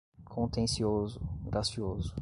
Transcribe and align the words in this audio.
contencioso, 0.25 1.21
gracioso 1.45 2.15